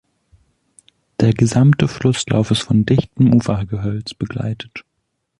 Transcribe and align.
Der 1.19 1.31
gesamte 1.31 1.87
Flusslauf 1.87 2.49
ist 2.49 2.63
von 2.63 2.87
dichtem 2.87 3.35
Ufergehölz 3.35 4.15
begleitet. 4.15 4.83